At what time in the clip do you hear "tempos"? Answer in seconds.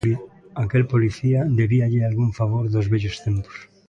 3.25-3.57